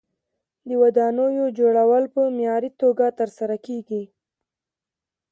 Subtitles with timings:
[0.67, 4.03] د ودانیو جوړول په معیاري توګه ترسره کیږي.